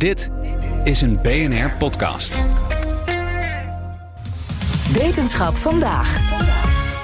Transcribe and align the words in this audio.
Dit 0.00 0.30
is 0.84 1.00
een 1.00 1.20
BNR-podcast. 1.22 2.42
Wetenschap 4.92 5.56
vandaag. 5.56 6.18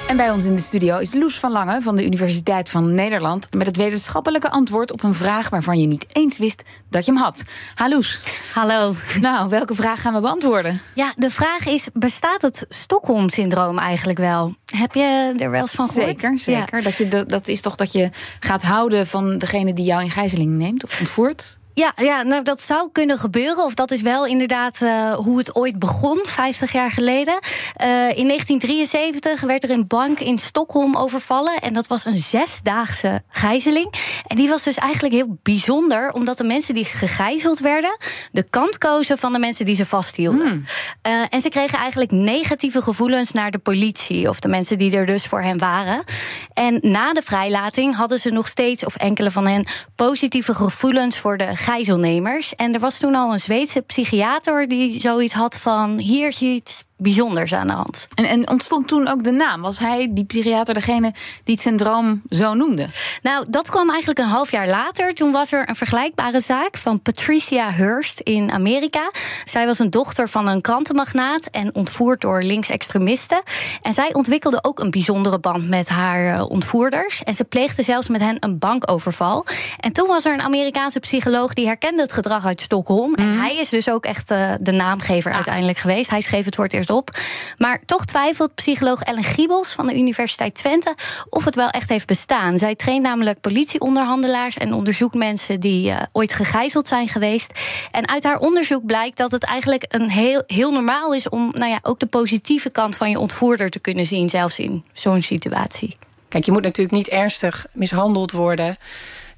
En 0.08 0.16
bij 0.16 0.30
ons 0.30 0.45
in 0.45 0.54
de 0.54 0.61
studio 0.61 0.98
is 0.98 1.14
Loes 1.14 1.38
van 1.38 1.53
Lange 1.53 1.82
van 1.82 1.96
de 1.96 2.04
Universiteit 2.04 2.71
van 2.71 2.95
Nederland. 2.95 3.54
Met 3.54 3.67
het 3.67 3.77
wetenschappelijke 3.77 4.51
antwoord 4.51 4.93
op 4.93 5.03
een 5.03 5.14
vraag 5.14 5.48
waarvan 5.48 5.80
je 5.80 5.87
niet 5.87 6.06
eens 6.12 6.38
wist 6.38 6.62
dat 6.90 7.04
je 7.04 7.12
hem 7.12 7.21
had. 7.21 7.43
Hallo 7.74 7.95
Loes. 7.95 8.20
Hallo. 8.54 8.95
Nou, 9.20 9.48
welke 9.48 9.74
vraag 9.74 10.00
gaan 10.00 10.14
we 10.14 10.20
beantwoorden? 10.20 10.80
Ja, 10.94 11.12
de 11.16 11.30
vraag 11.30 11.66
is: 11.66 11.88
bestaat 11.92 12.42
het 12.42 12.66
Stockholm-syndroom 12.68 13.78
eigenlijk 13.78 14.18
wel? 14.18 14.54
Heb 14.76 14.94
je 14.94 15.34
er 15.36 15.50
wel 15.50 15.60
eens 15.60 15.70
van 15.70 15.86
gehoord? 15.88 16.20
Zeker, 16.20 16.38
zeker. 16.38 16.82
Dat, 16.82 16.96
je, 16.96 17.24
dat 17.26 17.48
is 17.48 17.60
toch 17.60 17.76
dat 17.76 17.92
je 17.92 18.10
gaat 18.40 18.62
houden 18.62 19.06
van 19.06 19.38
degene 19.38 19.72
die 19.72 19.84
jou 19.84 20.02
in 20.02 20.10
gijzeling 20.10 20.56
neemt 20.56 20.84
of 20.84 21.00
ontvoert? 21.00 21.58
Ja, 21.79 21.93
ja, 21.96 22.22
nou 22.22 22.43
dat 22.43 22.62
zou 22.62 22.88
kunnen 22.92 23.18
gebeuren. 23.18 23.64
Of 23.64 23.74
dat 23.74 23.90
is 23.90 24.02
wel 24.02 24.27
inderdaad 24.27 24.80
uh, 24.82 25.14
hoe 25.14 25.38
het 25.38 25.56
ooit 25.56 25.78
begon, 25.78 26.20
50 26.23 26.73
jaar 26.73 26.91
geleden. 26.91 27.34
Uh, 27.34 27.88
in 28.16 28.27
1973 28.27 29.41
werd 29.41 29.62
er 29.62 29.70
een 29.70 29.87
bank 29.87 30.20
in 30.20 30.38
Stockholm 30.38 30.96
overvallen. 30.96 31.59
En 31.60 31.73
dat 31.73 31.87
was 31.87 32.04
een 32.04 32.18
zesdaagse 32.18 33.23
gijzeling. 33.28 33.92
En 34.27 34.37
die 34.37 34.48
was 34.48 34.62
dus 34.62 34.77
eigenlijk 34.77 35.15
heel 35.15 35.38
bijzonder, 35.42 36.12
omdat 36.12 36.38
de 36.38 36.45
mensen 36.45 36.74
die 36.74 36.84
gegijzeld 36.84 37.59
werden, 37.59 37.96
de 38.32 38.43
kant 38.51 38.79
kozen 38.79 39.18
van 39.18 39.32
de 39.32 39.38
mensen 39.38 39.65
die 39.65 39.74
ze 39.74 39.87
vasthielden. 39.87 40.48
Hmm. 40.48 40.65
Uh, 41.06 41.24
en 41.30 41.40
ze 41.40 41.48
kregen 41.48 41.79
eigenlijk 41.79 42.10
negatieve 42.10 42.82
gevoelens 42.82 43.32
naar 43.32 43.51
de 43.51 43.59
politie, 43.59 44.29
of 44.29 44.40
de 44.40 44.48
mensen 44.48 44.79
die 44.79 44.96
er 44.96 45.06
dus 45.06 45.27
voor 45.27 45.43
hen 45.43 45.59
waren. 45.59 46.04
En 46.52 46.79
na 46.82 47.12
de 47.12 47.23
vrijlating 47.23 47.96
hadden 47.96 48.18
ze 48.18 48.30
nog 48.30 48.48
steeds, 48.48 48.84
of 48.84 48.96
enkele 48.96 49.30
van 49.30 49.46
hen, 49.46 49.66
positieve 49.95 50.54
gevoelens 50.54 51.18
voor 51.18 51.37
de 51.37 51.65
gijzelnemers. 51.66 52.55
En 52.55 52.75
er 52.75 52.80
was 52.80 52.98
toen 52.98 53.15
al 53.15 53.33
een 53.33 53.38
Zweedse 53.38 53.80
psychiater 53.80 54.69
die 54.69 55.01
zoiets 55.01 55.33
had 55.33 55.57
van: 55.57 55.98
hier 55.98 56.32
ziet 56.32 56.87
bijzonders 56.97 57.52
aan 57.52 57.66
de 57.66 57.73
hand. 57.73 58.07
En, 58.15 58.25
en, 58.25 58.51
ontstond 58.51 58.89
toen 58.89 59.09
ook 59.09 59.25
de 59.25 59.30
naam? 59.30 59.61
Was 59.61 59.79
hij, 59.79 60.09
die 60.11 60.25
psychiater, 60.25 60.75
degene 60.75 61.13
die 61.45 61.55
het 61.55 61.61
syndroom 61.61 62.23
zo 62.30 62.55
noemde? 62.55 62.87
Nou, 63.23 63.47
dat 63.49 63.71
kwam 63.71 63.89
eigenlijk 63.91 64.19
een 64.19 64.27
half 64.27 64.50
jaar 64.50 64.69
later. 64.69 65.15
Toen 65.15 65.33
was 65.33 65.53
er 65.53 65.69
een 65.69 65.77
vergelijkbare 65.77 66.41
zaak 66.41 66.77
van 66.77 67.03
Patricia 67.03 67.71
Hearst 67.71 68.21
in 68.21 68.50
Amerika. 68.50 69.11
Zij 69.44 69.67
was 69.67 69.78
een 69.78 69.91
dochter 69.91 70.28
van 70.28 70.49
een 70.49 70.61
krantenmagnaat 70.61 71.47
en 71.47 71.75
ontvoerd 71.75 72.21
door 72.21 72.43
linksextremisten. 72.43 73.43
En 73.83 73.94
zij 73.94 74.15
ontwikkelde 74.15 74.59
ook 74.62 74.81
een 74.81 74.91
bijzondere 74.91 75.39
band 75.39 75.69
met 75.69 75.89
haar 75.89 76.34
eh, 76.34 76.50
ontvoerders. 76.50 77.22
En 77.22 77.34
ze 77.34 77.44
pleegde 77.44 77.83
zelfs 77.83 78.09
met 78.09 78.21
hen 78.21 78.37
een 78.41 78.59
bankoverval. 78.59 79.47
En 79.81 79.93
toen 79.93 80.06
was 80.06 80.25
er 80.25 80.33
een 80.33 80.43
Amerikaanse 80.43 81.00
psycholoog 81.00 81.55
die 81.55 81.67
herkende 81.67 82.03
het 82.03 82.12
gedrag 82.12 82.47
uit 82.47 82.61
Stockholm. 82.61 83.15
En 83.15 83.31
mhm. 83.31 83.39
hij 83.39 83.56
is 83.56 83.69
dus 83.69 83.91
ook 83.91 84.05
echt 84.05 84.31
uh, 84.31 84.53
de 84.61 84.72
naamgever 84.72 85.31
ah. 85.31 85.37
uiteindelijk 85.37 85.78
geweest. 85.78 86.11
Hij 86.11 86.21
schreef 86.21 86.44
het 86.44 86.55
voor 86.55 86.65
het 86.65 86.72
op. 86.91 87.10
Maar 87.59 87.81
toch 87.87 88.04
twijfelt 88.04 88.54
psycholoog 88.54 89.03
Ellen 89.03 89.25
Giebels 89.25 89.69
van 89.69 89.87
de 89.87 89.94
Universiteit 89.94 90.54
Twente 90.54 90.94
of 91.28 91.44
het 91.44 91.54
wel 91.54 91.69
echt 91.69 91.88
heeft 91.88 92.06
bestaan. 92.06 92.59
Zij 92.59 92.75
traint 92.75 93.03
namelijk 93.03 93.41
politieonderhandelaars 93.41 94.56
en 94.56 94.75
onderzoekt 94.75 95.15
mensen 95.15 95.60
die 95.60 95.91
uh, 95.91 96.03
ooit 96.12 96.32
gegijzeld 96.32 96.88
zijn 96.88 97.09
geweest. 97.09 97.53
En 97.91 98.09
uit 98.09 98.25
haar 98.25 98.38
onderzoek 98.38 98.87
blijkt 98.87 99.16
dat 99.16 99.32
het 99.32 99.44
eigenlijk 99.44 99.84
een 99.88 100.10
heel, 100.10 100.43
heel 100.47 100.72
normaal 100.72 101.15
is 101.15 101.28
om 101.28 101.50
nou 101.53 101.70
ja, 101.70 101.78
ook 101.82 102.00
de 102.00 102.06
positieve 102.06 102.70
kant 102.70 102.97
van 102.97 103.10
je 103.10 103.19
ontvoerder 103.19 103.71
te 103.71 103.78
kunnen 103.78 104.06
zien, 104.06 104.28
zelfs 104.31 104.59
in 104.59 104.84
zo'n 104.93 105.22
situatie. 105.22 105.97
Kijk, 106.28 106.44
je 106.44 106.53
moet 106.53 106.62
natuurlijk 106.62 106.97
niet 106.97 107.09
ernstig 107.09 107.66
mishandeld 107.72 108.32
worden. 108.32 108.76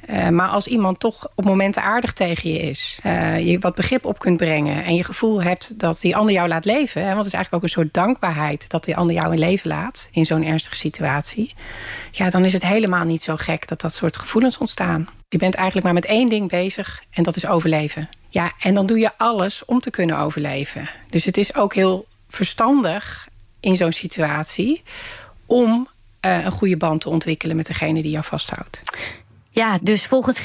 Uh, 0.06 0.28
maar 0.28 0.48
als 0.48 0.66
iemand 0.66 1.00
toch 1.00 1.28
op 1.34 1.44
momenten 1.44 1.82
aardig 1.82 2.12
tegen 2.12 2.52
je 2.52 2.58
is, 2.58 2.98
uh, 3.06 3.48
je 3.48 3.58
wat 3.58 3.74
begrip 3.74 4.04
op 4.04 4.18
kunt 4.18 4.36
brengen 4.36 4.84
en 4.84 4.94
je 4.94 5.04
gevoel 5.04 5.42
hebt 5.42 5.80
dat 5.80 6.00
die 6.00 6.16
ander 6.16 6.34
jou 6.34 6.48
laat 6.48 6.64
leven, 6.64 7.00
hè, 7.00 7.06
want 7.06 7.18
het 7.18 7.26
is 7.26 7.32
eigenlijk 7.32 7.54
ook 7.54 7.62
een 7.62 7.82
soort 7.82 7.94
dankbaarheid 7.94 8.70
dat 8.70 8.84
die 8.84 8.96
ander 8.96 9.14
jou 9.14 9.32
in 9.32 9.38
leven 9.38 9.68
laat 9.68 10.08
in 10.12 10.24
zo'n 10.24 10.44
ernstige 10.44 10.76
situatie, 10.76 11.54
ja, 12.10 12.30
dan 12.30 12.44
is 12.44 12.52
het 12.52 12.64
helemaal 12.64 13.04
niet 13.04 13.22
zo 13.22 13.36
gek 13.36 13.68
dat 13.68 13.80
dat 13.80 13.92
soort 13.92 14.16
gevoelens 14.16 14.58
ontstaan. 14.58 15.08
Je 15.28 15.38
bent 15.38 15.54
eigenlijk 15.54 15.86
maar 15.86 15.94
met 15.94 16.06
één 16.06 16.28
ding 16.28 16.48
bezig 16.48 17.02
en 17.10 17.22
dat 17.22 17.36
is 17.36 17.46
overleven. 17.46 18.08
Ja, 18.28 18.52
en 18.60 18.74
dan 18.74 18.86
doe 18.86 18.98
je 18.98 19.10
alles 19.16 19.64
om 19.64 19.80
te 19.80 19.90
kunnen 19.90 20.18
overleven. 20.18 20.90
Dus 21.06 21.24
het 21.24 21.36
is 21.36 21.54
ook 21.54 21.74
heel 21.74 22.06
verstandig 22.28 23.28
in 23.60 23.76
zo'n 23.76 23.92
situatie 23.92 24.82
om 25.46 25.88
uh, 26.26 26.44
een 26.44 26.52
goede 26.52 26.76
band 26.76 27.00
te 27.00 27.08
ontwikkelen 27.08 27.56
met 27.56 27.66
degene 27.66 28.02
die 28.02 28.10
jou 28.10 28.24
vasthoudt. 28.24 28.82
Ja, 29.50 29.78
dus 29.82 30.04
volgens 30.04 30.38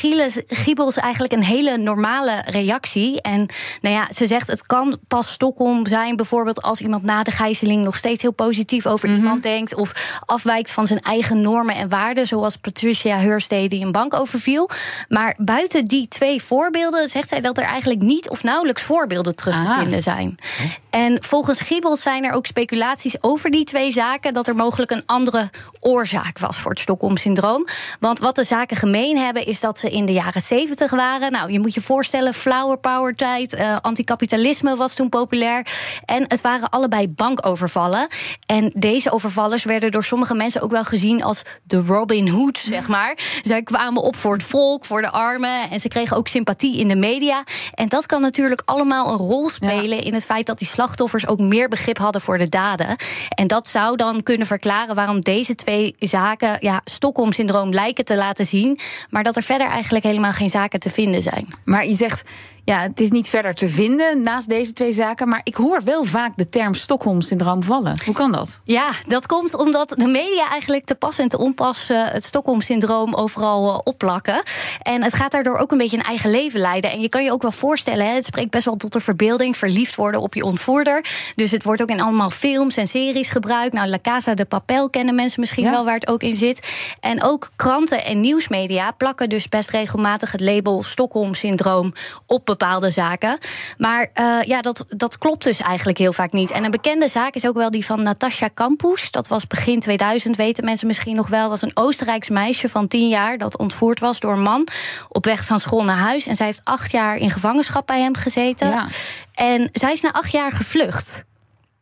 Giebels 0.48 0.98
eigenlijk 0.98 1.34
een 1.34 1.44
hele 1.44 1.78
normale 1.78 2.42
reactie. 2.46 3.22
En 3.22 3.48
nou 3.82 3.96
ja, 3.96 4.08
ze 4.14 4.28
zegt 4.28 4.48
het 4.48 4.66
kan 4.66 4.98
pas 5.08 5.32
Stockholm 5.32 5.88
zijn, 5.88 6.16
bijvoorbeeld 6.16 6.62
als 6.62 6.82
iemand 6.82 7.04
na 7.04 7.24
de 7.24 7.32
gijzeling 7.32 7.84
nog 7.84 7.96
steeds 7.96 8.22
heel 8.22 8.32
positief 8.32 8.86
over 8.86 9.10
mhm. 9.10 9.18
iemand 9.18 9.44
denkt. 9.44 9.76
Of 9.76 10.20
afwijkt 10.26 10.72
van 10.72 10.88
zijn 10.88 11.00
eigen 11.00 11.42
normen 11.42 11.76
en 11.76 11.90
waarden, 11.90 12.28
zoals 12.28 12.58
Patricia 12.58 13.18
Hearstay 13.18 13.68
die 13.68 13.86
een 13.86 13.92
bank 13.92 14.14
overviel. 14.14 14.70
Maar 15.08 15.36
buiten 15.38 15.86
die 15.86 16.08
twee 16.08 16.44
voorbeelden 16.44 17.08
zegt 17.08 17.30
zij 17.30 17.42
dat 17.42 17.58
er 17.58 17.64
eigenlijk 17.64 18.02
niet 18.02 18.30
of 18.30 18.44
nauwelijks 18.44 18.82
voorbeelden 18.82 19.36
terug 19.36 19.62
te 19.62 19.74
vinden 19.80 20.02
zijn. 20.02 20.38
Oh. 20.60 20.72
En 20.90 21.24
volgens 21.24 21.62
Giebels 21.62 22.02
zijn 22.02 22.24
er 22.24 22.34
ook 22.34 22.46
speculaties 22.46 23.16
over 23.24 23.50
die 23.50 23.64
twee 23.64 23.92
zaken 23.92 24.34
dat 24.34 24.48
er 24.48 24.56
mogelijk 24.56 24.92
een 24.92 25.04
andere 25.06 25.50
oorzaak 25.80 26.40
was 26.40 26.58
voor 26.58 26.72
het 26.72 26.80
Stockholm-syndroom. 26.80 27.68
Want 28.00 28.20
wat 28.20 28.36
de 28.36 28.44
zaken 28.44 28.78
gemeen 28.78 29.02
hebben, 29.12 29.46
is 29.46 29.60
dat 29.60 29.80
ze 29.80 29.90
in 29.90 30.06
de 30.06 30.12
jaren 30.14 30.42
70 30.42 30.92
waren. 30.92 31.32
Nou, 31.32 31.52
je 31.52 31.60
moet 31.60 31.74
je 31.74 31.82
voorstellen, 31.82 32.34
flower 32.34 32.78
power 32.78 33.16
tijd, 33.16 33.54
uh, 33.54 33.78
anticapitalisme 33.82 34.76
was 34.76 34.94
toen 34.96 35.10
populair. 35.10 35.68
En 36.06 36.26
het 36.28 36.42
waren 36.42 36.70
allebei 36.70 37.08
bankovervallen. 37.10 38.08
En 38.46 38.72
deze 38.74 39.12
overvallers 39.12 39.64
werden 39.64 39.92
door 39.92 40.04
sommige 40.04 40.34
mensen 40.34 40.62
ook 40.62 40.72
wel 40.72 40.84
gezien 40.84 41.24
als 41.24 41.42
de 41.64 41.82
Robin 41.82 42.28
Hood, 42.28 42.58
zeg 42.58 42.88
maar. 42.88 43.18
Zij 43.42 43.64
kwamen 43.64 44.02
op 44.02 44.16
voor 44.16 44.34
het 44.34 44.44
volk, 44.44 44.86
voor 44.86 45.02
de 45.02 45.12
armen. 45.12 45.70
En 45.70 45.80
ze 45.80 45.88
kregen 45.88 46.18
ook 46.18 46.28
sympathie 46.28 46.78
in 46.78 46.88
de 46.88 46.96
media. 46.96 47.44
En 47.74 47.88
dat 47.88 48.06
kan 48.06 48.22
natuurlijk 48.22 48.62
allemaal 48.66 49.12
een 49.12 49.18
rol 49.18 49.50
spelen 49.50 50.04
in 50.04 50.14
het 50.14 50.26
feit 50.26 50.46
dat 50.46 50.58
die 50.58 50.68
slachtoffers 50.68 51.28
ook 51.28 51.40
meer 51.40 51.70
begrip 51.70 51.98
hadden 51.98 52.22
voor 52.22 52.38
de 52.38 52.50
daden. 52.50 52.96
En 53.30 53.48
dat 53.48 53.68
zou 53.68 53.96
dan 53.96 54.24
kunnen 54.24 54.48
verklaren 54.48 54.96
waarom 54.96 55.22
deze 55.22 55.56
twee 55.56 55.96
zaken 55.98 56.58
ja, 56.60 56.82
Stockholm-syndroom 56.86 57.74
lijken 57.74 58.06
te 58.06 58.16
laten 58.16 58.46
zien. 58.46 58.80
Maar 59.10 59.24
dat 59.24 59.36
er 59.36 59.44
verder 59.44 59.68
eigenlijk 59.68 60.04
helemaal 60.04 60.32
geen 60.32 60.50
zaken 60.50 60.80
te 60.80 60.90
vinden 60.90 61.22
zijn. 61.22 61.48
Maar 61.66 61.88
je 61.88 61.96
zegt 61.96 62.24
ja, 62.66 62.80
het 62.80 63.00
is 63.00 63.10
niet 63.10 63.30
verder 63.30 63.56
te 63.56 63.68
vinden 63.68 64.22
naast 64.22 64.50
deze 64.50 64.74
twee 64.74 64.92
zaken. 64.92 65.28
Maar 65.28 65.42
ik 65.44 65.56
hoor 65.56 65.82
wel 65.84 66.04
vaak 66.04 66.32
de 66.36 66.50
term 66.50 66.74
Stockholm-syndroom 66.74 67.64
vallen. 67.64 67.98
Hoe 68.06 68.14
kan 68.14 68.32
dat? 68.32 68.60
Ja, 68.64 68.92
dat 69.08 69.26
komt 69.26 69.54
omdat 69.54 69.90
de 69.90 70.08
media 70.08 70.50
eigenlijk 70.50 70.86
te 70.86 70.96
pas 70.96 71.20
en 71.20 71.30
te 71.30 71.38
onpas 71.38 71.90
uh, 71.90 72.04
het 72.06 72.24
Stockholm-syndroom 72.24 73.14
overal 73.14 73.70
uh, 73.70 73.80
opplakken. 73.84 74.44
En 74.82 75.04
het 75.04 75.14
gaat 75.14 75.32
daardoor 75.32 75.58
ook 75.58 75.72
een 75.72 75.78
beetje 75.78 75.98
een 75.98 76.04
eigen 76.04 76.30
leven 76.30 76.60
leiden. 76.60 76.92
En 76.92 77.02
je 77.02 77.10
kan 77.10 77.24
je 77.24 77.32
ook 77.32 77.42
wel 77.42 77.52
voorstellen, 77.52 78.06
hè, 78.06 78.14
het 78.14 78.26
spreekt 78.26 78.52
best 78.52 78.66
wel 78.66 78.76
tot 78.76 78.94
de 78.94 79.00
verbeelding, 79.00 79.58
verliefd 79.58 79.96
worden 79.96 80.22
op 80.22 80.34
je 80.34 80.44
ontvoerder. 80.44 81.06
Dus 81.36 81.52
het 81.52 81.64
wordt 81.64 81.82
ook 81.82 81.90
in 81.90 82.02
allemaal 82.02 82.30
films 82.30 82.78
en 82.78 82.88
series 82.88 83.30
gebruikt. 83.30 83.74
Nou, 83.74 83.90
La 83.90 84.00
Casa 84.02 84.34
de 84.34 84.46
Papel 84.46 84.90
kennen 84.90 85.16
mensen 85.16 85.40
misschien 85.40 85.72
wel 85.72 85.86
waar 85.86 85.94
het 85.94 86.08
ook 86.08 86.24
in 86.24 86.36
zit. 86.36 86.68
En 87.00 87.24
ook 87.24 87.50
kranten 87.56 88.06
en 88.06 88.20
nieuwsmedia 88.20 88.73
plakken 88.98 89.30
dus 89.30 89.50
best 89.50 89.70
regelmatig 89.70 90.32
het 90.32 90.42
label 90.42 90.84
Stockholm-syndroom 90.84 91.94
op 92.26 92.46
bepaalde 92.46 92.90
zaken. 92.90 93.38
Maar 93.78 94.10
uh, 94.20 94.42
ja, 94.42 94.62
dat, 94.62 94.86
dat 94.90 95.18
klopt 95.18 95.44
dus 95.44 95.60
eigenlijk 95.60 95.98
heel 95.98 96.14
vaak 96.14 96.32
niet. 96.32 96.52
En 96.52 96.64
een 96.64 96.72
bekende 96.72 97.08
zaak 97.08 97.36
is 97.36 97.48
ook 97.48 97.56
wel 97.56 97.72
die 97.72 97.86
van 97.86 98.04
Natasha 98.04 98.48
Kampusch. 98.48 99.10
Dat 99.10 99.28
was 99.28 99.48
begin 99.48 99.80
2000, 99.80 100.36
weten 100.36 100.66
mensen 100.66 100.88
misschien 100.88 101.16
nog 101.16 101.28
wel. 101.28 101.50
Was 101.50 101.62
een 101.62 101.72
Oostenrijks 101.74 102.30
meisje 102.30 102.70
van 102.70 102.88
10 102.88 103.10
jaar 103.10 103.38
dat 103.38 103.58
ontvoerd 103.58 104.00
was 104.00 104.20
door 104.20 104.34
een 104.34 104.42
man 104.42 104.68
op 105.10 105.26
weg 105.26 105.46
van 105.46 105.60
school 105.60 105.84
naar 105.84 105.98
huis. 105.98 106.28
En 106.28 106.36
zij 106.36 106.46
heeft 106.46 106.62
acht 106.64 106.92
jaar 106.92 107.16
in 107.16 107.30
gevangenschap 107.30 107.88
bij 107.88 108.02
hem 108.02 108.16
gezeten. 108.16 108.68
Ja. 108.68 108.88
En 109.34 109.70
zij 109.72 109.92
is 109.92 110.02
na 110.02 110.12
acht 110.12 110.32
jaar 110.32 110.52
gevlucht. 110.52 111.24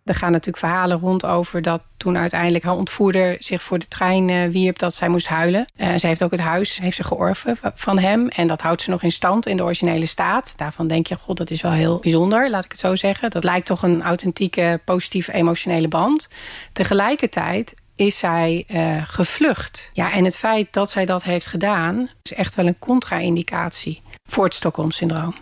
Er 0.06 0.16
gaan 0.16 0.32
natuurlijk 0.32 0.58
verhalen 0.58 1.00
rond 1.00 1.26
over 1.26 1.62
dat 1.62 1.82
toen 1.98 2.18
uiteindelijk 2.18 2.64
haar 2.64 2.76
ontvoerder 2.76 3.36
zich 3.40 3.64
voor 3.64 3.80
de 3.80 3.88
trein 3.88 4.30
uh, 4.30 4.50
wierp 4.50 4.80
dat 4.80 4.96
zij 4.96 5.10
moest 5.10 5.28
huilen. 5.28 5.66
Uh, 5.78 5.88
zij 5.96 6.10
heeft 6.10 6.24
ook 6.24 6.32
het 6.32 6.40
huis 6.40 6.80
heeft 6.80 6.96
ze 6.96 7.04
georven 7.04 7.58
van 7.76 8.00
hem. 8.00 8.28
En 8.28 8.48
dat 8.48 8.62
houdt 8.62 8.82
ze 8.82 8.90
nog 8.90 9.04
in 9.04 9.12
stand 9.12 9.46
in 9.46 9.58
de 9.58 9.64
originele 9.64 10.06
staat. 10.06 10.54
Daarvan 10.58 10.88
denk 10.88 11.08
je, 11.08 11.16
god, 11.16 11.38
dat 11.38 11.52
is 11.52 11.62
wel 11.62 11.72
heel 11.72 12.00
bijzonder, 12.00 12.50
laat 12.50 12.66
ik 12.66 12.72
het 12.72 12.80
zo 12.80 12.96
zeggen. 12.96 13.30
Dat 13.30 13.44
lijkt 13.44 13.66
toch 13.66 13.84
een 13.84 14.04
authentieke, 14.04 14.80
positieve, 14.86 15.34
emotionele 15.34 15.88
band. 15.88 16.30
Tegelijkertijd 16.74 17.76
is 17.96 18.18
zij 18.18 18.66
gevlucht. 19.08 19.92
Ja, 19.94 20.12
en 20.12 20.26
het 20.26 20.38
feit 20.38 20.74
dat 20.74 20.90
zij 20.90 21.06
dat 21.06 21.24
heeft 21.24 21.48
gedaan, 21.48 22.10
is 22.24 22.34
echt 22.34 22.56
wel 22.56 22.66
een 22.66 22.80
contra-indicatie 22.80 24.02
voor 24.24 24.44
het 24.44 24.54
Stockholm-syndroom. 24.54 25.36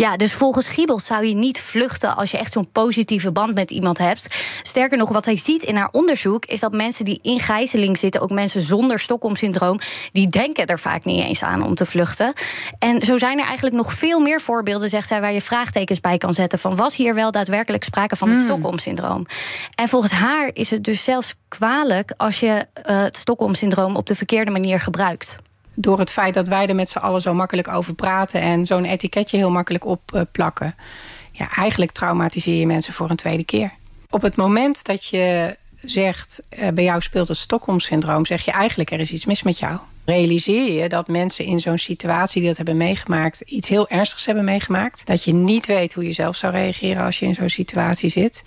Ja, 0.00 0.16
dus 0.16 0.32
volgens 0.32 0.68
Giebels 0.68 1.04
zou 1.04 1.26
je 1.26 1.34
niet 1.34 1.60
vluchten 1.60 2.16
als 2.16 2.30
je 2.30 2.38
echt 2.38 2.52
zo'n 2.52 2.70
positieve 2.72 3.32
band 3.32 3.54
met 3.54 3.70
iemand 3.70 3.98
hebt. 3.98 4.26
Sterker 4.62 4.98
nog, 4.98 5.08
wat 5.08 5.24
zij 5.24 5.36
ziet 5.36 5.62
in 5.62 5.76
haar 5.76 5.88
onderzoek 5.92 6.46
is 6.46 6.60
dat 6.60 6.72
mensen 6.72 7.04
die 7.04 7.18
in 7.22 7.40
gijzeling 7.40 7.98
zitten, 7.98 8.20
ook 8.20 8.30
mensen 8.30 8.60
zonder 8.60 8.98
Stockholm-syndroom, 8.98 9.78
die 10.12 10.28
denken 10.28 10.66
er 10.66 10.78
vaak 10.78 11.04
niet 11.04 11.24
eens 11.24 11.42
aan 11.42 11.62
om 11.62 11.74
te 11.74 11.86
vluchten. 11.86 12.32
En 12.78 13.02
zo 13.02 13.18
zijn 13.18 13.38
er 13.38 13.44
eigenlijk 13.44 13.76
nog 13.76 13.92
veel 13.92 14.20
meer 14.20 14.40
voorbeelden, 14.40 14.88
zegt 14.88 15.08
zij, 15.08 15.20
waar 15.20 15.32
je 15.32 15.40
vraagtekens 15.40 16.00
bij 16.00 16.18
kan 16.18 16.34
zetten 16.34 16.58
van 16.58 16.76
was 16.76 16.96
hier 16.96 17.14
wel 17.14 17.30
daadwerkelijk 17.30 17.84
sprake 17.84 18.16
van 18.16 18.30
het 18.30 18.42
Stockholm-syndroom. 18.42 19.26
En 19.74 19.88
volgens 19.88 20.12
haar 20.12 20.50
is 20.52 20.70
het 20.70 20.84
dus 20.84 21.04
zelfs 21.04 21.34
kwalijk 21.48 22.12
als 22.16 22.40
je 22.40 22.46
uh, 22.46 23.02
het 23.02 23.16
Stockholm-syndroom 23.16 23.96
op 23.96 24.06
de 24.06 24.14
verkeerde 24.14 24.50
manier 24.50 24.80
gebruikt 24.80 25.38
door 25.80 25.98
het 25.98 26.10
feit 26.10 26.34
dat 26.34 26.48
wij 26.48 26.66
er 26.66 26.74
met 26.74 26.88
z'n 26.88 26.98
allen 26.98 27.20
zo 27.20 27.34
makkelijk 27.34 27.68
over 27.68 27.94
praten 27.94 28.40
en 28.40 28.66
zo'n 28.66 28.84
etiketje 28.84 29.36
heel 29.36 29.50
makkelijk 29.50 29.84
opplakken, 29.86 30.74
ja, 31.32 31.48
eigenlijk 31.56 31.90
traumatiseer 31.90 32.58
je 32.58 32.66
mensen 32.66 32.94
voor 32.94 33.10
een 33.10 33.16
tweede 33.16 33.44
keer. 33.44 33.72
Op 34.10 34.22
het 34.22 34.36
moment 34.36 34.84
dat 34.84 35.04
je 35.04 35.56
zegt, 35.82 36.42
uh, 36.58 36.68
bij 36.68 36.84
jou 36.84 37.00
speelt 37.00 37.28
het 37.28 37.36
Stockholm-syndroom, 37.36 38.26
zeg 38.26 38.44
je 38.44 38.50
eigenlijk 38.50 38.90
er 38.90 39.00
is 39.00 39.10
iets 39.10 39.24
mis 39.24 39.42
met 39.42 39.58
jou. 39.58 39.78
Realiseer 40.04 40.82
je 40.82 40.88
dat 40.88 41.08
mensen 41.08 41.44
in 41.44 41.60
zo'n 41.60 41.78
situatie 41.78 42.40
die 42.40 42.48
dat 42.48 42.56
hebben 42.56 42.76
meegemaakt, 42.76 43.40
iets 43.40 43.68
heel 43.68 43.88
ernstigs 43.88 44.26
hebben 44.26 44.44
meegemaakt. 44.44 45.06
Dat 45.06 45.24
je 45.24 45.32
niet 45.32 45.66
weet 45.66 45.94
hoe 45.94 46.04
je 46.04 46.12
zelf 46.12 46.36
zou 46.36 46.52
reageren 46.52 47.04
als 47.04 47.18
je 47.18 47.26
in 47.26 47.34
zo'n 47.34 47.48
situatie 47.48 48.08
zit. 48.08 48.44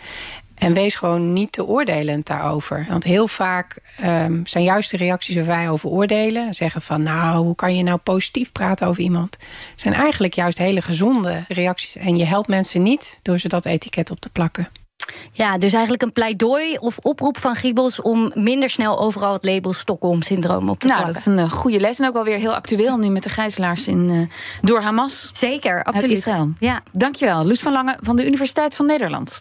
En 0.62 0.74
wees 0.74 0.96
gewoon 0.96 1.34
niet 1.34 1.52
te 1.52 1.66
oordelend 1.66 2.28
daarover. 2.28 2.86
Want 2.90 3.04
heel 3.04 3.28
vaak 3.28 3.78
um, 4.04 4.46
zijn 4.46 4.64
juist 4.64 4.92
de 4.92 4.98
reacties 4.98 5.36
waar 5.36 5.46
wij 5.46 5.70
over 5.70 5.90
oordelen. 5.90 6.54
Zeggen 6.54 6.82
van 6.82 7.04
nou, 7.04 7.46
hoe 7.46 7.56
kan 7.56 7.76
je 7.76 7.84
nou 7.84 7.98
positief 7.98 8.52
praten 8.52 8.88
over 8.88 9.02
iemand? 9.02 9.38
Zijn 9.76 9.94
eigenlijk 9.94 10.34
juist 10.34 10.58
hele 10.58 10.82
gezonde 10.82 11.44
reacties. 11.48 11.96
En 11.96 12.18
je 12.18 12.26
helpt 12.26 12.48
mensen 12.48 12.82
niet 12.82 13.20
door 13.22 13.40
ze 13.40 13.48
dat 13.48 13.66
etiket 13.66 14.12
op 14.12 14.20
te 14.20 14.30
plakken. 14.30 14.70
Ja, 15.32 15.58
dus 15.58 15.72
eigenlijk 15.72 16.04
een 16.04 16.12
pleidooi 16.12 16.78
of 16.78 16.98
oproep 16.98 17.38
van 17.38 17.56
Giebels 17.56 18.02
om 18.02 18.32
minder 18.34 18.70
snel 18.70 19.00
overal 19.00 19.34
het 19.34 19.44
label 19.44 19.74
Stockholm-syndroom 19.74 20.70
op 20.70 20.80
te 20.80 20.88
nou, 20.88 21.02
plakken. 21.02 21.24
Dat 21.24 21.34
is 21.36 21.40
een 21.40 21.46
uh, 21.46 21.52
goede 21.52 21.80
les 21.80 22.00
en 22.00 22.08
ook 22.08 22.14
wel 22.14 22.24
weer 22.24 22.38
heel 22.38 22.54
actueel 22.54 22.98
nu 22.98 23.10
met 23.10 23.24
de 23.24 23.30
gijzelaars 23.30 23.88
in, 23.88 24.10
uh, 24.10 24.20
door 24.62 24.82
Hamas. 24.82 25.30
Zeker, 25.34 25.84
absoluut. 25.84 26.18
Israël. 26.18 26.50
Ja. 26.60 26.82
Dankjewel, 26.92 27.46
Loes 27.46 27.60
van 27.60 27.72
Lange 27.72 27.98
van 28.02 28.16
de 28.16 28.26
Universiteit 28.26 28.76
van 28.76 28.86
Nederland. 28.86 29.40